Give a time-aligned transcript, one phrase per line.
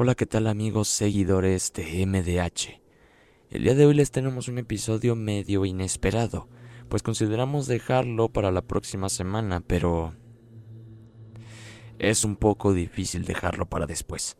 [0.00, 2.80] Hola, ¿qué tal amigos seguidores de MDH?
[3.50, 6.46] El día de hoy les tenemos un episodio medio inesperado,
[6.88, 10.14] pues consideramos dejarlo para la próxima semana, pero
[11.98, 14.36] es un poco difícil dejarlo para después.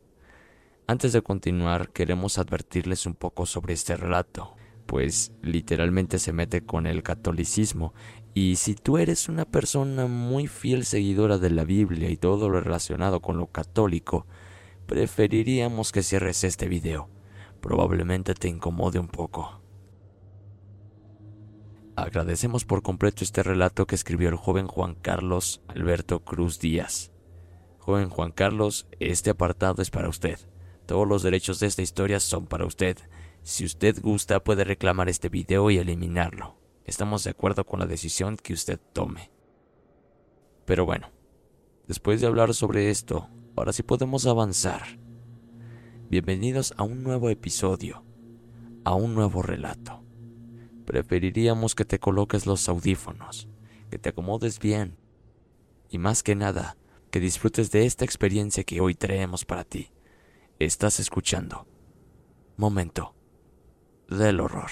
[0.87, 4.55] Antes de continuar, queremos advertirles un poco sobre este relato,
[4.87, 7.95] pues literalmente se mete con el catolicismo,
[8.33, 12.61] y si tú eres una persona muy fiel seguidora de la Biblia y todo lo
[12.61, 14.25] relacionado con lo católico,
[14.89, 17.11] preferiríamos que cierres este video.
[17.61, 19.61] Probablemente te incomode un poco.
[21.95, 27.13] Agradecemos por completo este relato que escribió el joven Juan Carlos Alberto Cruz Díaz.
[27.79, 30.39] Joven Juan Carlos, este apartado es para usted.
[30.87, 32.97] Todos los derechos de esta historia son para usted.
[33.43, 36.57] Si usted gusta puede reclamar este video y eliminarlo.
[36.87, 39.31] Estamos de acuerdo con la decisión que usted tome.
[40.65, 41.11] Pero bueno,
[41.87, 45.01] después de hablar sobre esto, Ahora sí podemos avanzar.
[46.09, 48.05] Bienvenidos a un nuevo episodio,
[48.85, 50.05] a un nuevo relato.
[50.85, 53.49] Preferiríamos que te coloques los audífonos,
[53.91, 54.97] que te acomodes bien
[55.91, 56.77] y más que nada,
[57.11, 59.91] que disfrutes de esta experiencia que hoy traemos para ti.
[60.61, 61.67] Estás escuchando.
[62.57, 63.17] Momento
[64.09, 64.71] del horror.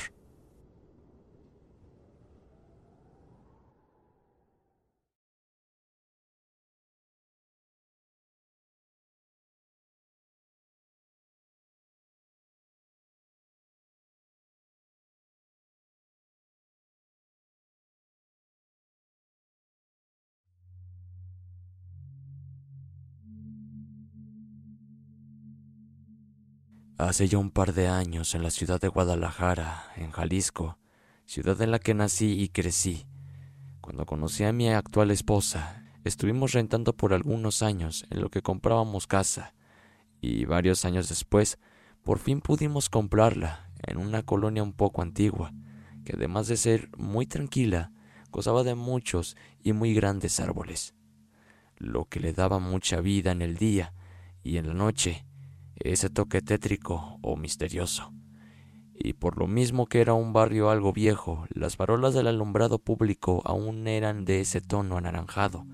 [26.99, 30.79] Hace ya un par de años en la ciudad de Guadalajara, en Jalisco,
[31.27, 33.07] ciudad en la que nací y crecí.
[33.83, 39.07] Cuando conocí a mi actual esposa, estuvimos rentando por algunos años en lo que comprábamos
[39.07, 39.53] casa,
[40.23, 41.59] y varios años después,
[42.03, 45.53] por fin pudimos comprarla en una colonia un poco antigua,
[46.03, 47.93] que además de ser muy tranquila,
[48.31, 50.95] gozaba de muchos y muy grandes árboles,
[51.77, 53.93] lo que le daba mucha vida en el día
[54.43, 55.27] y en la noche
[55.79, 58.13] ese toque tétrico o misterioso.
[58.95, 63.43] Y por lo mismo que era un barrio algo viejo, las farolas del alumbrado público
[63.45, 65.67] aún eran de ese tono anaranjado,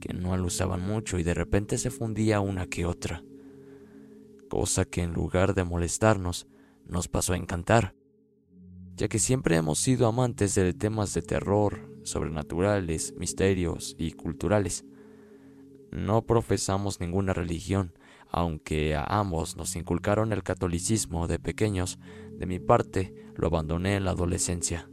[0.00, 3.22] que no alusaban mucho y de repente se fundía una que otra,
[4.48, 6.46] cosa que en lugar de molestarnos,
[6.86, 7.94] nos pasó a encantar,
[8.96, 14.84] ya que siempre hemos sido amantes de temas de terror, sobrenaturales, misterios y culturales.
[15.90, 17.94] No profesamos ninguna religión,
[18.32, 21.98] aunque a ambos nos inculcaron el catolicismo de pequeños,
[22.32, 24.90] de mi parte lo abandoné en la adolescencia,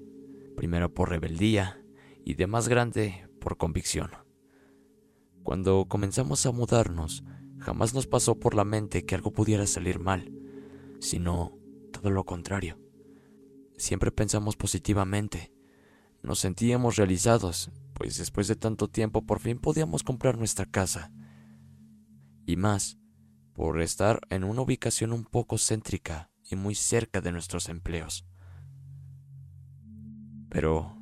[0.55, 1.81] primero por rebeldía
[2.23, 4.11] y de más grande por convicción.
[5.43, 7.23] Cuando comenzamos a mudarnos,
[7.59, 10.31] Jamás nos pasó por la mente que algo pudiera salir mal,
[10.99, 11.57] sino
[11.91, 12.79] todo lo contrario.
[13.77, 15.51] Siempre pensamos positivamente.
[16.23, 21.11] Nos sentíamos realizados, pues después de tanto tiempo por fin podíamos comprar nuestra casa.
[22.45, 22.97] Y más,
[23.59, 28.25] por estar en una ubicación un poco céntrica y muy cerca de nuestros empleos.
[30.47, 30.95] Pero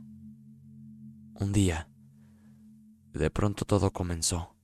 [1.35, 1.87] un día,
[3.13, 4.55] de pronto todo comenzó.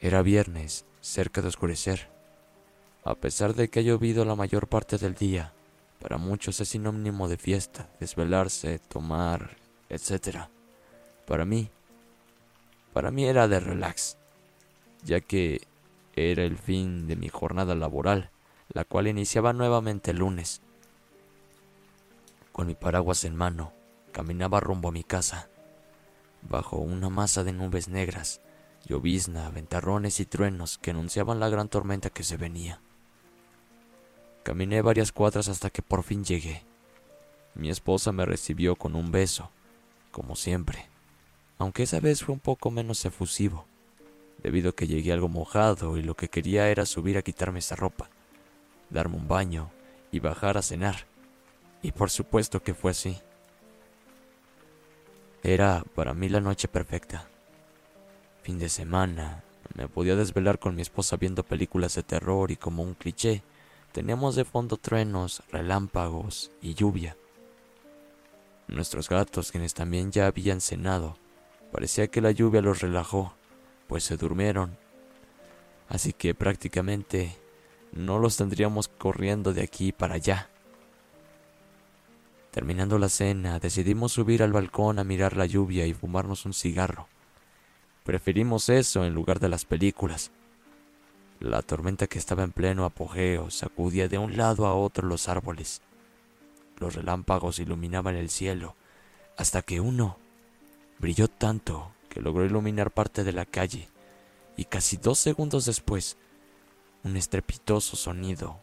[0.00, 2.08] Era viernes, cerca de oscurecer.
[3.04, 5.52] A pesar de que ha llovido la mayor parte del día,
[6.00, 9.56] para muchos es sinónimo de fiesta, desvelarse, tomar,
[9.88, 10.48] etc.
[11.26, 11.70] Para mí,
[12.92, 14.18] para mí era de relax,
[15.02, 15.62] ya que
[16.14, 18.30] era el fin de mi jornada laboral,
[18.68, 20.60] la cual iniciaba nuevamente el lunes.
[22.52, 23.72] Con mi paraguas en mano,
[24.12, 25.48] caminaba rumbo a mi casa,
[26.42, 28.40] bajo una masa de nubes negras
[28.86, 32.80] llovizna, ventarrones y truenos que anunciaban la gran tormenta que se venía.
[34.42, 36.62] Caminé varias cuadras hasta que por fin llegué.
[37.54, 39.50] Mi esposa me recibió con un beso,
[40.10, 40.88] como siempre,
[41.58, 43.66] aunque esa vez fue un poco menos efusivo,
[44.42, 47.76] debido a que llegué algo mojado y lo que quería era subir a quitarme esa
[47.76, 48.08] ropa,
[48.90, 49.70] darme un baño
[50.12, 51.06] y bajar a cenar.
[51.82, 53.18] Y por supuesto que fue así.
[55.42, 57.28] Era para mí la noche perfecta
[58.48, 59.44] fin de semana.
[59.74, 63.42] Me podía desvelar con mi esposa viendo películas de terror y como un cliché,
[63.92, 67.14] teníamos de fondo truenos, relámpagos y lluvia.
[68.66, 71.18] Nuestros gatos, quienes también ya habían cenado,
[71.72, 73.34] parecía que la lluvia los relajó,
[73.86, 74.78] pues se durmieron.
[75.90, 77.36] Así que prácticamente
[77.92, 80.48] no los tendríamos corriendo de aquí para allá.
[82.50, 87.08] Terminando la cena, decidimos subir al balcón a mirar la lluvia y fumarnos un cigarro.
[88.08, 90.30] Preferimos eso en lugar de las películas.
[91.40, 95.82] La tormenta que estaba en pleno apogeo sacudía de un lado a otro los árboles.
[96.78, 98.76] Los relámpagos iluminaban el cielo,
[99.36, 100.16] hasta que uno
[100.98, 103.90] brilló tanto que logró iluminar parte de la calle,
[104.56, 106.16] y casi dos segundos después,
[107.04, 108.58] un estrepitoso sonido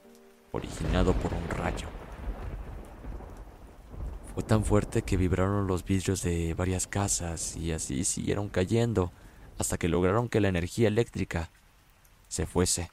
[0.54, 1.88] originado por un rayo.
[4.34, 9.12] Fue tan fuerte que vibraron los vidrios de varias casas y así siguieron cayendo
[9.58, 11.50] hasta que lograron que la energía eléctrica
[12.28, 12.92] se fuese.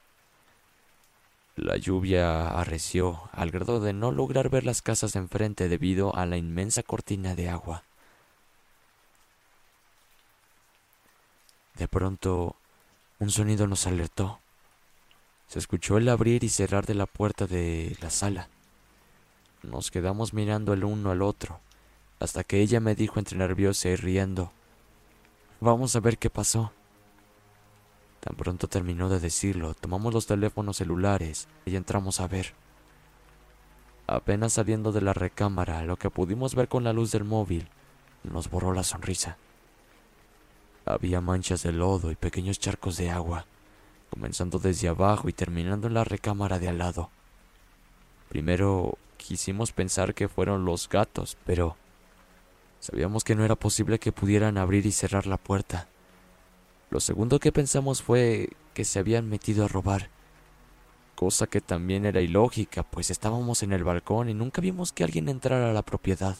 [1.57, 6.37] La lluvia arreció al grado de no lograr ver las casas enfrente debido a la
[6.37, 7.85] inmensa cortina de agua.
[11.77, 12.57] De pronto,
[13.19, 14.41] un sonido nos alertó.
[15.49, 18.49] Se escuchó el abrir y cerrar de la puerta de la sala.
[19.63, 21.61] Nos quedamos mirando el uno al otro,
[22.19, 24.53] hasta que ella me dijo entre nerviosa y riendo,
[25.65, 26.73] Vamos a ver qué pasó.
[28.19, 32.53] Tan pronto terminó de decirlo, tomamos los teléfonos celulares y entramos a ver.
[34.09, 37.69] Apenas saliendo de la recámara, lo que pudimos ver con la luz del móvil
[38.25, 39.37] nos borró la sonrisa.
[40.85, 43.47] Había manchas de lodo y pequeños charcos de agua,
[44.11, 47.09] comenzando desde abajo y terminando en la recámara de al lado.
[48.31, 51.77] Primero quisimos pensar que fueron los gatos, pero
[52.83, 55.87] Sabíamos que no era posible que pudieran abrir y cerrar la puerta.
[56.91, 60.11] Lo segundo que pensamos fue que se habían metido a robar,
[61.15, 65.29] cosa que también era ilógica, pues estábamos en el balcón y nunca vimos que alguien
[65.29, 66.37] entrara a la propiedad.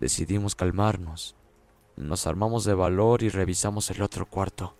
[0.00, 1.36] Decidimos calmarnos,
[1.94, 4.74] nos armamos de valor y revisamos el otro cuarto,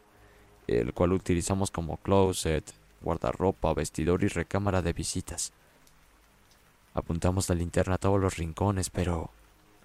[0.66, 5.52] el cual utilizamos como closet, guardarropa, vestidor y recámara de visitas.
[6.92, 9.30] Apuntamos la linterna a todos los rincones, pero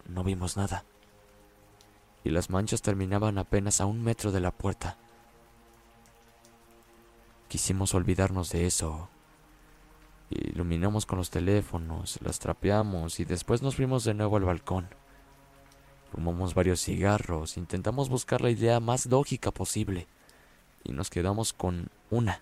[0.10, 0.84] no vimos nada.
[2.24, 4.98] Y las manchas terminaban apenas a un metro de la puerta.
[7.48, 9.10] Quisimos olvidarnos de eso.
[10.30, 14.88] Iluminamos con los teléfonos, las trapeamos y después nos fuimos de nuevo al balcón.
[16.12, 20.08] Fumamos varios cigarros, intentamos buscar la idea más lógica posible
[20.84, 22.42] y nos quedamos con una,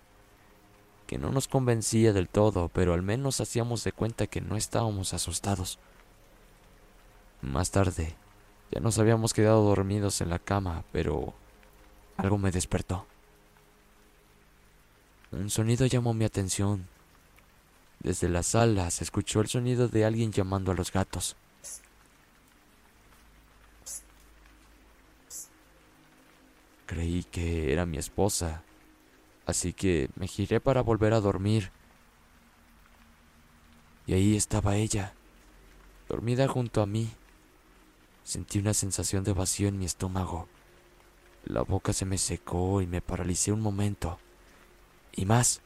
[1.06, 5.14] que no nos convencía del todo, pero al menos hacíamos de cuenta que no estábamos
[5.14, 5.80] asustados.
[7.42, 8.16] Más tarde,
[8.72, 11.34] ya nos habíamos quedado dormidos en la cama, pero
[12.18, 13.06] algo me despertó.
[15.32, 16.88] Un sonido llamó mi atención.
[18.00, 21.36] Desde la sala se escuchó el sonido de alguien llamando a los gatos.
[26.86, 28.64] Creí que era mi esposa,
[29.46, 31.72] así que me giré para volver a dormir.
[34.06, 35.14] Y ahí estaba ella,
[36.08, 37.12] dormida junto a mí.
[38.28, 40.50] Sentí una sensación de vacío en mi estómago.
[41.46, 44.20] La boca se me secó y me paralicé un momento.
[45.14, 45.62] Y más,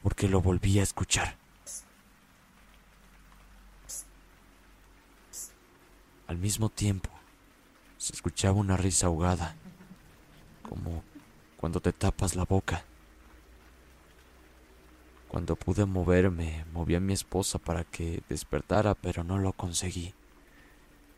[0.00, 1.36] porque lo volví a escuchar.
[6.28, 7.10] Al mismo tiempo,
[7.98, 9.56] se escuchaba una risa ahogada,
[10.62, 11.02] como
[11.56, 12.84] cuando te tapas la boca.
[15.26, 20.14] Cuando pude moverme, moví a mi esposa para que despertara, pero no lo conseguí.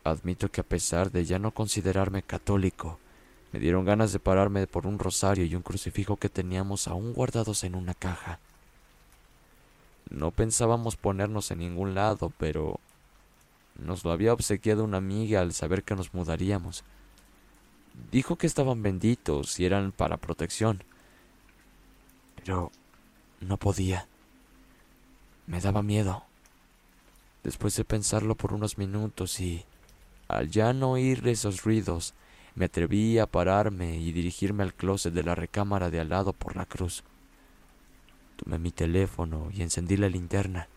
[0.05, 2.99] Admito que a pesar de ya no considerarme católico,
[3.51, 7.63] me dieron ganas de pararme por un rosario y un crucifijo que teníamos aún guardados
[7.63, 8.37] en una caja.
[10.11, 12.79] No pensábamos ponernos en ningún lado, pero
[13.79, 16.83] nos lo había obsequiado una amiga al saber que nos mudaríamos.
[18.11, 20.83] Dijo que estaban benditos y eran para protección.
[22.35, 22.71] Pero
[23.39, 24.07] no podía.
[25.47, 26.25] Me daba miedo.
[27.43, 29.65] Después de pensarlo por unos minutos y,
[30.27, 32.13] al ya no oír esos ruidos,
[32.55, 36.55] me atreví a pararme y dirigirme al closet de la recámara de al lado por
[36.55, 37.03] la cruz.
[38.37, 40.69] Tomé mi teléfono y encendí la linterna.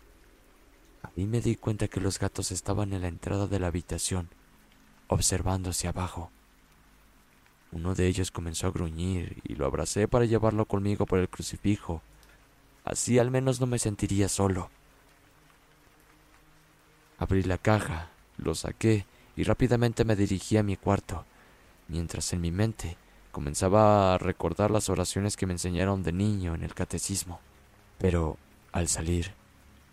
[1.03, 4.29] Ahí me di cuenta que los gatos estaban en la entrada de la habitación,
[5.07, 6.31] observando hacia abajo.
[7.71, 12.01] Uno de ellos comenzó a gruñir y lo abracé para llevarlo conmigo por el crucifijo.
[12.83, 14.69] Así al menos no me sentiría solo.
[17.17, 19.05] Abrí la caja, lo saqué
[19.39, 21.23] y rápidamente me dirigí a mi cuarto,
[21.87, 22.97] mientras en mi mente
[23.31, 27.39] comenzaba a recordar las oraciones que me enseñaron de niño en el catecismo.
[27.99, 28.35] Pero,
[28.73, 29.31] al salir,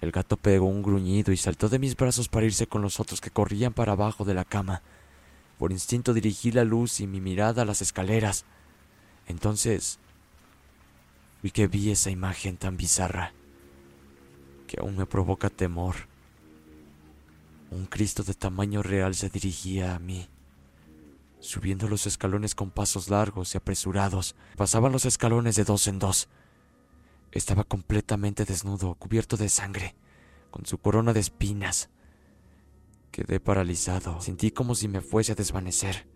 [0.01, 3.21] el gato pegó un gruñido y saltó de mis brazos para irse con los otros
[3.21, 4.83] que corrían para abajo de la cama.
[5.61, 8.45] Por instinto dirigí la luz y mi mirada a las escaleras.
[9.29, 10.01] Entonces
[11.45, 13.33] vi que vi esa imagen tan bizarra
[14.67, 16.16] que aún me provoca temor.
[17.71, 20.29] Un Cristo de tamaño real se dirigía a mí,
[21.41, 24.37] subiendo los escalones con pasos largos y apresurados.
[24.57, 26.29] Pasaban los escalones de dos en dos.
[27.33, 29.97] Estaba completamente desnudo, cubierto de sangre,
[30.51, 31.91] con su corona de espinas.
[33.11, 36.09] Quedé paralizado, sentí como si me fuese a desvanecer.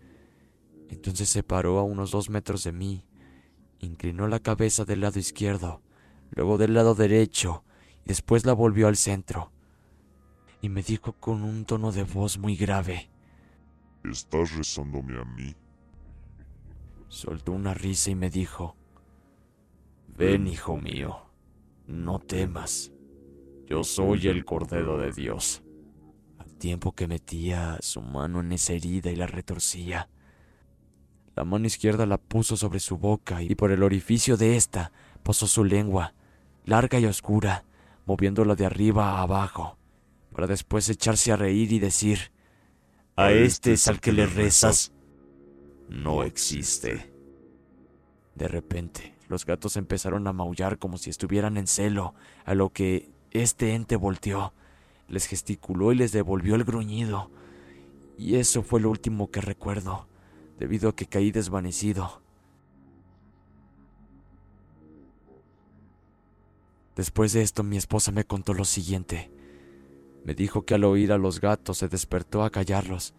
[0.89, 3.05] Entonces se paró a unos dos metros de mí,
[3.81, 5.83] inclinó la cabeza del lado izquierdo,
[6.31, 7.65] luego del lado derecho,
[8.05, 9.53] y después la volvió al centro,
[10.61, 13.11] y me dijo con un tono de voz muy grave.
[14.05, 15.55] ¿Estás rezándome a mí?
[17.09, 18.77] Soltó una risa y me dijo,
[20.17, 21.31] Ven, hijo mío,
[21.87, 22.93] no temas.
[23.67, 25.63] Yo soy el Cordero de Dios.
[26.39, 30.09] Al tiempo que metía su mano en esa herida y la retorcía,
[31.37, 35.47] la mano izquierda la puso sobre su boca y por el orificio de ésta posó
[35.47, 36.15] su lengua,
[36.65, 37.65] larga y oscura,
[38.05, 39.79] moviéndola de arriba a abajo,
[40.41, 42.33] para después echarse a reír y decir,
[43.15, 44.91] A este es al que le rezas.
[45.91, 47.13] No existe.
[48.37, 52.15] De repente, los gatos empezaron a maullar como si estuvieran en celo,
[52.47, 54.55] a lo que este ente volteó,
[55.09, 57.31] les gesticuló y les devolvió el gruñido.
[58.17, 60.09] Y eso fue lo último que recuerdo,
[60.59, 62.23] debido a que caí desvanecido.
[66.97, 69.31] Después de esto mi esposa me contó lo siguiente.
[70.25, 73.15] Me dijo que al oír a los gatos se despertó a callarlos,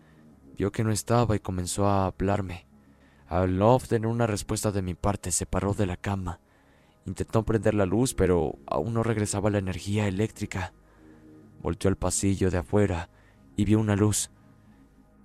[0.58, 2.67] vio que no estaba y comenzó a hablarme.
[3.27, 6.39] Al no obtener una respuesta de mi parte, se paró de la cama.
[7.05, 10.74] Intentó prender la luz, pero aún no regresaba la energía eléctrica.
[11.62, 13.10] Volteó al pasillo de afuera
[13.55, 14.31] y vio una luz.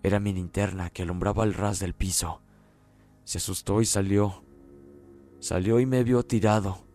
[0.02, 2.40] Era mi linterna que alumbraba el ras del piso.
[3.25, 4.45] Se asustó y salió.
[5.40, 6.87] Salió y me vio tirado.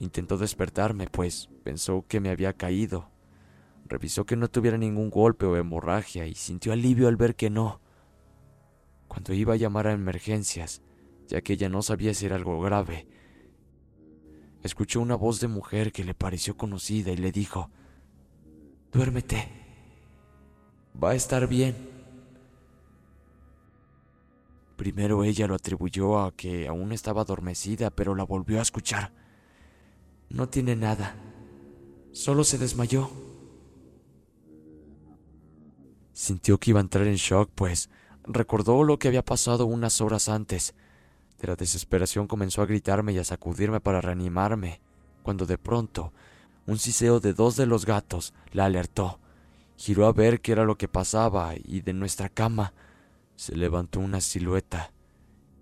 [0.00, 3.08] Intentó despertarme, pues pensó que me había caído.
[3.90, 7.80] Revisó que no tuviera ningún golpe o hemorragia y sintió alivio al ver que no.
[9.08, 10.80] Cuando iba a llamar a emergencias,
[11.26, 13.08] ya que ella no sabía si era algo grave,
[14.62, 17.68] escuchó una voz de mujer que le pareció conocida y le dijo,
[18.92, 19.48] Duérmete,
[21.02, 21.74] va a estar bien.
[24.76, 29.12] Primero ella lo atribuyó a que aún estaba adormecida, pero la volvió a escuchar.
[30.28, 31.16] No tiene nada,
[32.12, 33.29] solo se desmayó.
[36.20, 37.88] Sintió que iba a entrar en shock, pues
[38.24, 40.74] Recordó lo que había pasado unas horas antes.
[41.40, 44.82] De la desesperación comenzó a gritarme y a sacudirme para reanimarme,
[45.22, 46.12] cuando de pronto
[46.66, 49.18] un siseo de dos de los gatos la alertó.
[49.78, 52.74] Giró a ver qué era lo que pasaba y de nuestra cama
[53.34, 54.92] se levantó una silueta.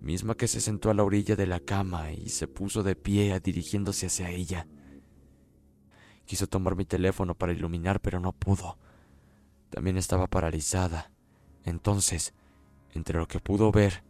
[0.01, 3.39] misma que se sentó a la orilla de la cama y se puso de pie
[3.39, 4.67] dirigiéndose hacia ella.
[6.25, 8.77] Quiso tomar mi teléfono para iluminar, pero no pudo.
[9.69, 11.11] También estaba paralizada.
[11.65, 12.33] Entonces,
[12.93, 14.03] entre lo que pudo ver,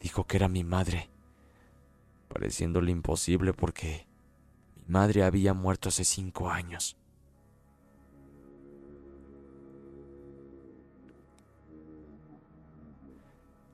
[0.00, 1.10] dijo que era mi madre,
[2.28, 4.06] pareciéndole imposible porque
[4.76, 6.96] mi madre había muerto hace cinco años.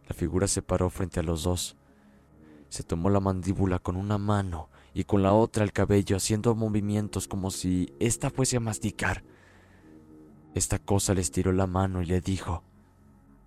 [0.09, 1.77] La figura se paró frente a los dos.
[2.71, 7.29] Se tomó la mandíbula con una mano y con la otra el cabello haciendo movimientos
[7.29, 9.23] como si ésta fuese a masticar.
[10.59, 12.65] Esta cosa le estiró la mano y le dijo,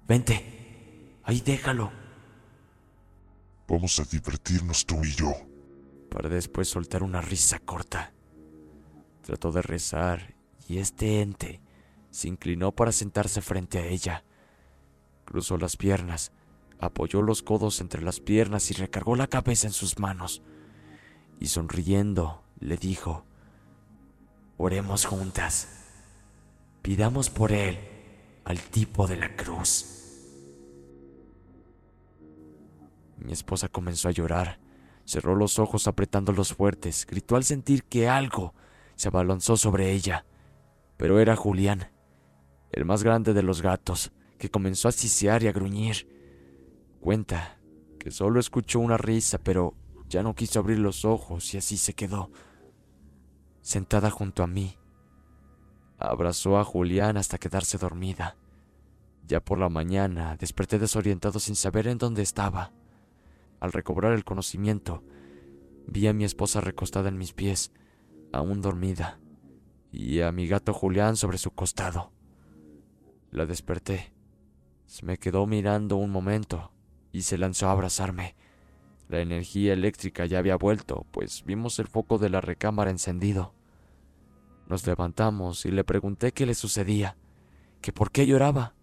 [0.08, 1.92] Vente, ahí déjalo.
[3.68, 5.34] Vamos a divertirnos tú y yo.
[6.10, 8.14] Para después soltar una risa corta.
[9.22, 10.36] Trató de rezar
[10.68, 11.62] y este ente
[12.10, 14.24] se inclinó para sentarse frente a ella.
[15.26, 16.32] Cruzó las piernas
[16.82, 20.42] apoyó los codos entre las piernas y recargó la cabeza en sus manos.
[21.40, 23.24] Y sonriendo, le dijo,
[24.58, 25.81] Oremos juntas.
[26.82, 27.78] Pidamos por él
[28.44, 29.86] al tipo de la cruz.
[33.18, 34.60] Mi esposa comenzó a llorar,
[35.06, 38.56] cerró los ojos apretándolos fuertes, gritó al sentir que algo
[38.96, 40.26] se abalanzó sobre ella.
[40.98, 41.92] Pero era Julián,
[42.72, 46.08] el más grande de los gatos, que comenzó a sisear y a gruñir.
[47.00, 47.60] Cuenta
[48.00, 49.76] que solo escuchó una risa, pero
[50.10, 52.32] ya no quiso abrir los ojos y así se quedó,
[53.62, 54.81] sentada junto a mí.
[56.04, 58.36] Abrazó a Julián hasta quedarse dormida.
[59.28, 62.72] Ya por la mañana desperté desorientado sin saber en dónde estaba.
[63.60, 65.04] Al recobrar el conocimiento,
[65.86, 67.72] vi a mi esposa recostada en mis pies,
[68.34, 69.20] aún dormida,
[69.92, 72.12] y a mi gato Julián sobre su costado.
[73.30, 74.12] La desperté.
[74.88, 76.72] Se me quedó mirando un momento
[77.12, 78.36] y se lanzó a abrazarme.
[79.08, 83.54] La energía eléctrica ya había vuelto, pues vimos el foco de la recámara encendido.
[84.72, 87.18] Nos levantamos y le pregunté qué le sucedía,
[87.82, 88.74] que por qué lloraba.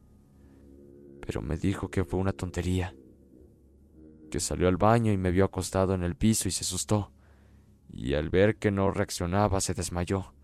[1.22, 2.94] Pero me dijo que fue una tontería,
[4.30, 7.10] que salió al baño y me vio acostado en el piso y se asustó,
[7.90, 10.34] y al ver que no reaccionaba se desmayó.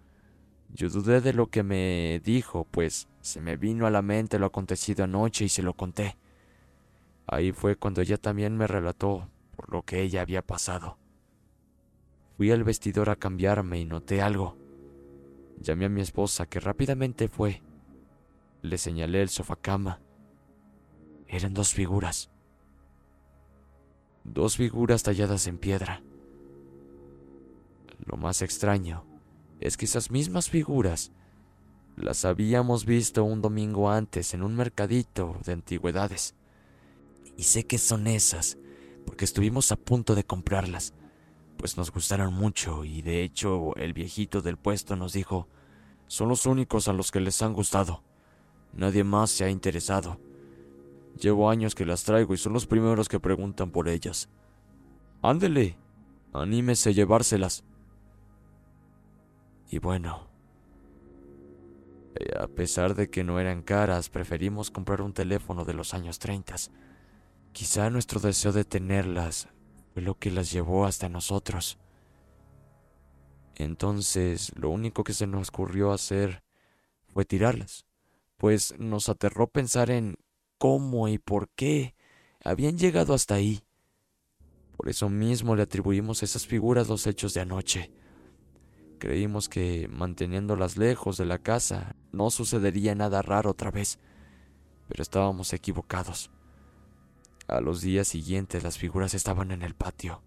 [0.71, 4.47] Yo dudé de lo que me dijo, pues se me vino a la mente lo
[4.47, 6.17] acontecido anoche y se lo conté.
[7.27, 10.97] Ahí fue cuando ella también me relató por lo que ella había pasado.
[12.39, 14.64] Fui al vestidor a cambiarme y noté algo.
[15.61, 17.63] Llamé a mi esposa, que rápidamente fue.
[18.63, 20.01] Le señalé el sofacama.
[21.29, 22.31] Eran dos figuras.
[24.25, 26.03] Dos figuras talladas en piedra.
[28.05, 29.05] Lo más extraño
[29.61, 31.13] es que esas mismas figuras
[31.97, 36.35] las habíamos visto un domingo antes en un mercadito de antigüedades
[37.37, 38.59] y sé que son esas,
[39.07, 40.95] porque estuvimos a punto de comprarlas,
[41.57, 45.49] pues nos gustaron mucho y de hecho el viejito del puesto nos dijo,
[46.07, 48.03] son los únicos a los que les han gustado,
[48.73, 50.21] nadie más se ha interesado.
[51.19, 54.29] Llevo años que las traigo y son los primeros que preguntan por ellas.
[55.23, 55.79] Ándele,
[56.33, 57.65] anímese a llevárselas.
[59.71, 60.29] Y bueno,
[62.17, 66.19] eh, a pesar de que no eran caras, preferimos comprar un teléfono de los años
[66.19, 66.57] 30
[67.53, 69.49] Quizá nuestro deseo de tenerlas
[69.95, 71.79] fue lo que las llevó hasta nosotros.
[73.55, 76.43] Entonces, lo único que se nos ocurrió hacer
[77.13, 77.87] fue tirarlas,
[78.37, 80.17] pues nos aterró pensar en
[80.59, 81.95] cómo y por qué
[82.43, 83.63] habían llegado hasta ahí.
[84.77, 87.93] Por eso mismo le atribuimos esas figuras los hechos de anoche.
[88.99, 94.01] Creímos que manteniéndolas lejos de la casa no sucedería nada raro otra vez,
[94.89, 96.33] pero estábamos equivocados.
[97.47, 100.23] A los días siguientes las figuras estaban en el patio.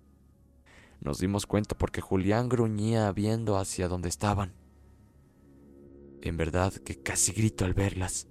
[1.01, 4.53] Nos dimos cuenta porque Julián gruñía viendo hacia donde estaban.
[6.21, 8.27] En verdad que casi grito al verlas.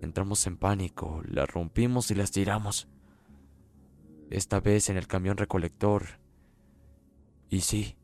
[0.00, 2.88] Entramos en pánico, las rompimos y las tiramos.
[4.30, 6.04] Esta vez en el camión recolector.
[7.48, 7.96] Y sí,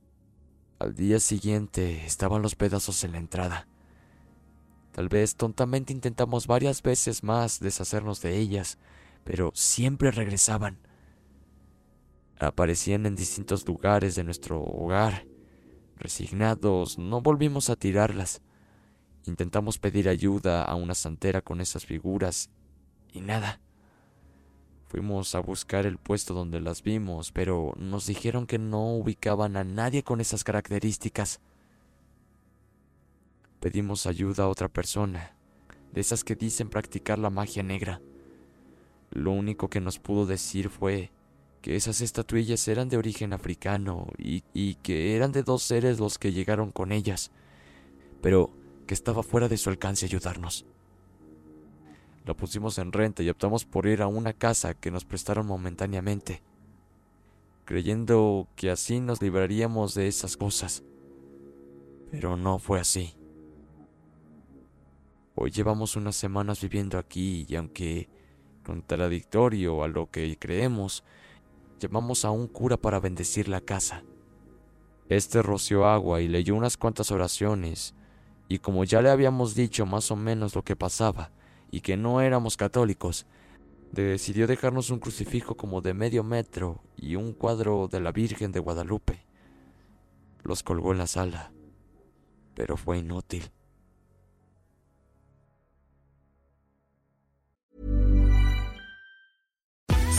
[0.79, 3.67] al día siguiente estaban los pedazos en la entrada.
[4.93, 8.79] Tal vez tontamente intentamos varias veces más deshacernos de ellas,
[9.25, 10.79] pero siempre regresaban.
[12.39, 15.27] Aparecían en distintos lugares de nuestro hogar.
[15.97, 18.43] Resignados, no volvimos a tirarlas.
[19.27, 22.51] Intentamos pedir ayuda a una santera con esas figuras
[23.13, 23.61] y nada.
[24.89, 29.65] Fuimos a buscar el puesto donde las vimos, pero nos dijeron que no ubicaban a
[29.65, 31.41] nadie con esas características.
[33.61, 35.35] Pedimos ayuda a otra persona,
[35.93, 38.01] de esas que dicen practicar la magia negra.
[39.11, 41.11] Lo único que nos pudo decir fue
[41.63, 46.19] que esas estatuillas eran de origen africano y, y, que eran de dos seres los
[46.19, 47.31] que llegaron con ellas,
[48.21, 48.51] pero
[48.87, 50.65] que estaba fuera de su alcance ayudarnos.
[52.25, 56.43] La pusimos en renta y optamos por ir a una casa que nos prestaron momentáneamente,
[57.65, 60.83] creyendo que así nos libraríamos de esas cosas.
[62.11, 63.15] Pero no fue así.
[65.35, 68.09] Hoy llevamos unas semanas viviendo aquí y aunque
[68.69, 71.03] contradictorio a lo que creemos,
[71.81, 74.05] llamamos a un cura para bendecir la casa.
[75.09, 77.95] Este roció agua y leyó unas cuantas oraciones,
[78.47, 81.31] y como ya le habíamos dicho más o menos lo que pasaba,
[81.71, 83.25] y que no éramos católicos,
[83.91, 88.61] decidió dejarnos un crucifijo como de medio metro y un cuadro de la Virgen de
[88.61, 89.25] Guadalupe.
[90.43, 91.53] Los colgó en la sala,
[92.55, 93.51] pero fue inútil.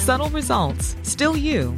[0.10, 1.78] Subtle results, still you,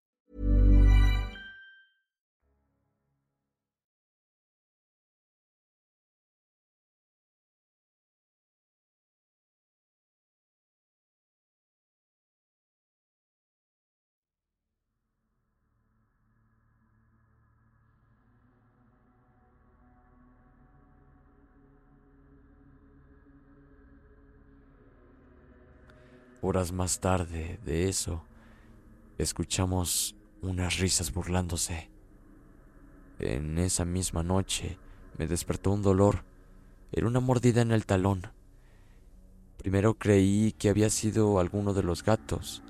[26.51, 28.25] Horas más tarde de eso,
[29.17, 31.89] escuchamos unas risas burlándose.
[33.19, 34.77] En esa misma noche
[35.17, 36.25] me despertó un dolor.
[36.91, 38.33] Era una mordida en el talón.
[39.59, 42.61] Primero creí que había sido alguno de los gatos.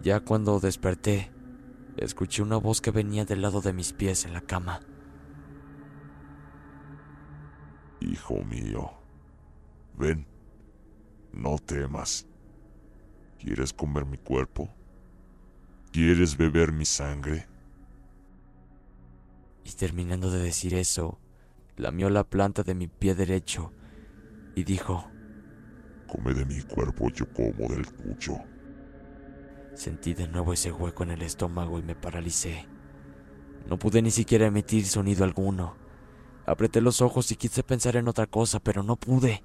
[0.00, 1.32] Ya cuando desperté,
[1.96, 4.78] escuché una voz que venía del lado de mis pies en la cama.
[7.98, 8.92] Hijo mío,
[9.96, 10.28] ven,
[11.32, 12.27] no temas.
[13.38, 14.68] ¿Quieres comer mi cuerpo?
[15.92, 17.46] ¿Quieres beber mi sangre?
[19.64, 21.20] Y terminando de decir eso,
[21.76, 23.72] lamió la planta de mi pie derecho
[24.54, 25.10] y dijo,
[26.08, 28.38] Come de mi cuerpo, yo como del tuyo.
[29.74, 32.66] Sentí de nuevo ese hueco en el estómago y me paralicé.
[33.68, 35.76] No pude ni siquiera emitir sonido alguno.
[36.46, 39.44] Apreté los ojos y quise pensar en otra cosa, pero no pude.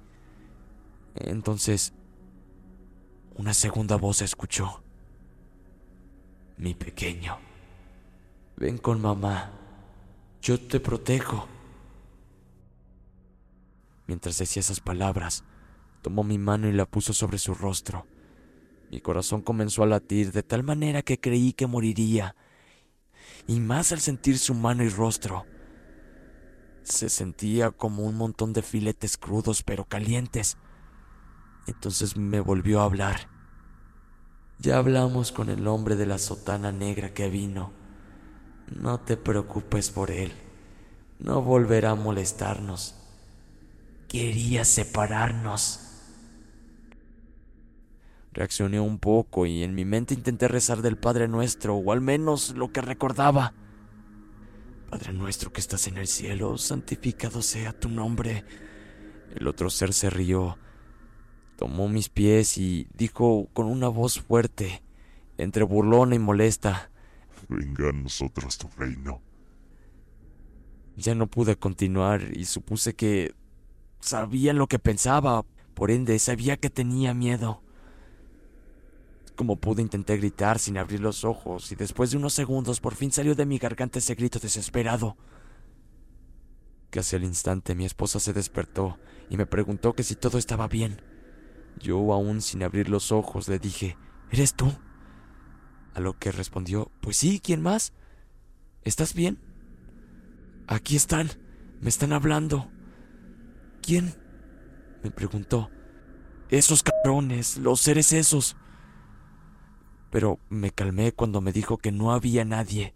[1.14, 1.92] Entonces
[3.36, 4.82] una segunda voz escuchó.
[6.56, 7.38] Mi pequeño,
[8.56, 9.50] ven con mamá,
[10.40, 11.48] yo te protejo.
[14.06, 15.44] Mientras decía esas palabras,
[16.02, 18.06] tomó mi mano y la puso sobre su rostro.
[18.90, 22.36] Mi corazón comenzó a latir de tal manera que creí que moriría,
[23.48, 25.44] y más al sentir su mano y rostro.
[26.84, 30.58] Se sentía como un montón de filetes crudos pero calientes
[31.66, 33.28] entonces me volvió a hablar.
[34.58, 37.72] Ya hablamos con el hombre de la sotana negra que vino.
[38.74, 40.32] No te preocupes por él.
[41.18, 42.94] No volverá a molestarnos.
[44.08, 45.80] Quería separarnos.
[48.32, 52.54] Reaccioné un poco y en mi mente intenté rezar del Padre Nuestro, o al menos
[52.56, 53.54] lo que recordaba.
[54.90, 58.44] Padre nuestro que estás en el cielo, santificado sea tu nombre.
[59.34, 60.58] El otro ser se rió,
[61.56, 64.82] tomó mis pies y dijo con una voz fuerte,
[65.38, 66.90] entre burlona y molesta,
[67.48, 69.20] Venga a nosotros tu reino.
[70.96, 73.34] Ya no pude continuar y supuse que
[74.00, 77.62] sabía lo que pensaba, por ende sabía que tenía miedo.
[79.34, 83.10] Como pude intenté gritar sin abrir los ojos y después de unos segundos por fin
[83.10, 85.16] salió de mi garganta ese grito desesperado.
[86.90, 91.00] Casi al instante mi esposa se despertó y me preguntó que si todo estaba bien.
[91.78, 93.96] Yo aún sin abrir los ojos le dije,
[94.30, 94.72] ¿Eres tú?
[95.94, 97.92] A lo que respondió, Pues sí, ¿quién más?
[98.82, 99.38] ¿Estás bien?
[100.66, 101.30] Aquí están,
[101.80, 102.70] me están hablando.
[103.82, 104.14] ¿Quién?
[105.02, 105.70] Me preguntó.
[106.48, 108.56] Esos cabrones, los seres esos.
[110.10, 112.94] Pero me calmé cuando me dijo que no había nadie.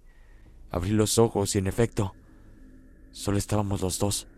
[0.71, 2.15] Abrí los ojos y en efecto,
[3.11, 4.29] solo estábamos los dos.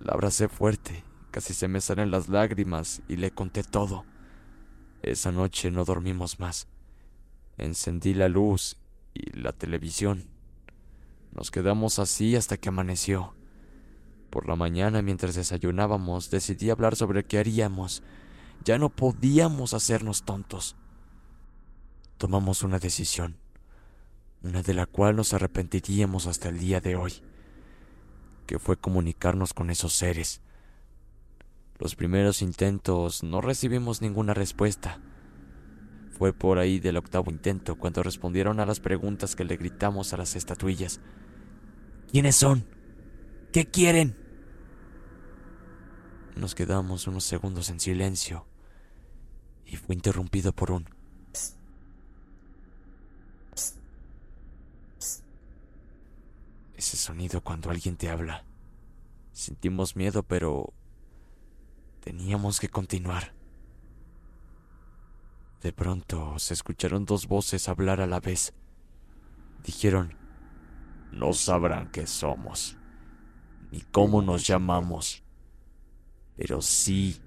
[0.00, 1.04] La abracé fuerte,
[1.38, 4.04] casi se me salen las lágrimas y le conté todo.
[5.02, 6.66] Esa noche no dormimos más.
[7.58, 8.76] Encendí la luz
[9.14, 10.26] y la televisión.
[11.30, 13.36] Nos quedamos así hasta que amaneció.
[14.30, 18.02] Por la mañana, mientras desayunábamos, decidí hablar sobre qué haríamos.
[18.64, 20.74] Ya no podíamos hacernos tontos.
[22.16, 23.36] Tomamos una decisión,
[24.42, 27.12] una de la cual nos arrepentiríamos hasta el día de hoy,
[28.44, 30.40] que fue comunicarnos con esos seres.
[31.78, 35.00] Los primeros intentos no recibimos ninguna respuesta.
[36.10, 40.16] Fue por ahí del octavo intento cuando respondieron a las preguntas que le gritamos a
[40.16, 41.00] las estatuillas.
[42.10, 42.66] ¿Quiénes son?
[43.52, 44.16] ¿Qué quieren?
[46.34, 48.46] Nos quedamos unos segundos en silencio
[49.64, 50.88] y fue interrumpido por un...
[56.76, 58.44] Ese sonido cuando alguien te habla.
[59.32, 60.72] Sentimos miedo, pero
[62.08, 63.34] teníamos que continuar.
[65.60, 68.54] De pronto se escucharon dos voces hablar a la vez.
[69.62, 70.16] Dijeron,
[71.12, 72.78] no sabrán qué somos,
[73.70, 75.22] ni cómo nos llamamos,
[76.34, 77.20] pero sí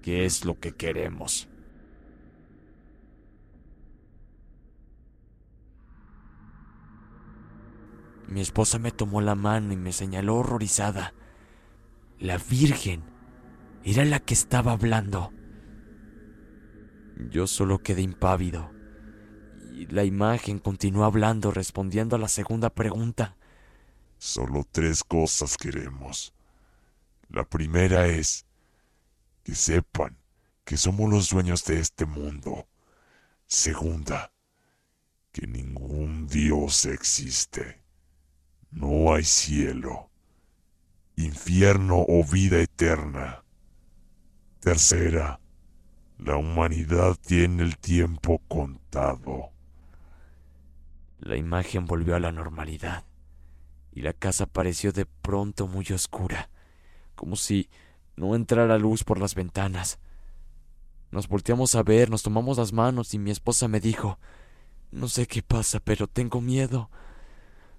[0.00, 1.46] qué es lo que queremos.
[8.26, 11.12] Mi esposa me tomó la mano y me señaló horrorizada.
[12.18, 13.13] La Virgen
[13.84, 15.32] era la que estaba hablando.
[17.30, 18.72] Yo solo quedé impávido.
[19.72, 23.36] Y la imagen continuó hablando, respondiendo a la segunda pregunta.
[24.18, 26.32] Solo tres cosas queremos.
[27.28, 28.46] La primera es
[29.42, 30.16] que sepan
[30.64, 32.66] que somos los dueños de este mundo.
[33.46, 34.32] Segunda,
[35.32, 37.82] que ningún Dios existe.
[38.70, 40.10] No hay cielo,
[41.16, 43.43] infierno o vida eterna.
[44.64, 45.40] Tercera,
[46.16, 49.50] la humanidad tiene el tiempo contado.
[51.18, 53.04] La imagen volvió a la normalidad
[53.92, 56.48] y la casa pareció de pronto muy oscura,
[57.14, 57.68] como si
[58.16, 59.98] no entrara luz por las ventanas.
[61.10, 64.18] Nos volteamos a ver, nos tomamos las manos y mi esposa me dijo,
[64.90, 66.88] no sé qué pasa, pero tengo miedo.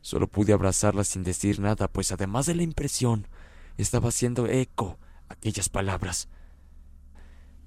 [0.02, 3.28] Solo pude abrazarla sin decir nada, pues además de la impresión,
[3.76, 6.30] estaba haciendo eco aquellas palabras.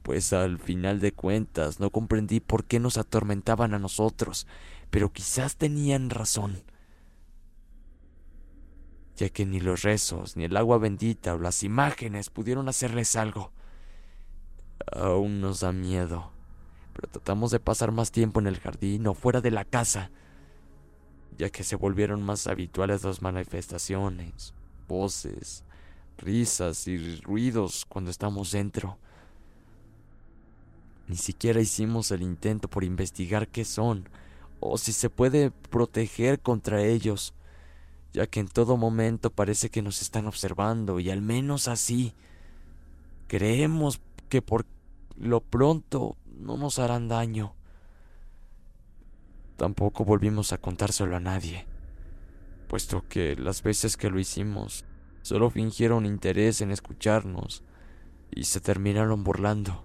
[0.09, 4.47] Pues al final de cuentas no comprendí por qué nos atormentaban a nosotros,
[4.89, 6.63] pero quizás tenían razón,
[9.17, 13.53] ya que ni los rezos, ni el agua bendita o las imágenes pudieron hacerles algo.
[14.91, 16.31] Aún nos da miedo,
[16.95, 20.11] pero tratamos de pasar más tiempo en el jardín o fuera de la casa
[21.37, 24.55] ya que se volvieron más habituales las manifestaciones,
[24.89, 25.65] voces,
[26.17, 28.97] risas y ruidos cuando estamos dentro.
[31.09, 34.09] Ni siquiera hicimos el intento por investigar qué son
[34.61, 37.35] o si se puede proteger contra ellos,
[38.13, 42.15] ya que en todo momento parece que nos están observando y al menos así
[43.27, 44.67] creemos que por
[45.17, 47.55] lo pronto no nos harán daño.
[49.57, 51.67] Tampoco volvimos a contárselo a nadie,
[52.69, 54.85] puesto que las veces que lo hicimos
[55.23, 57.63] solo fingieron interés en escucharnos
[58.31, 59.85] y se terminaron burlando,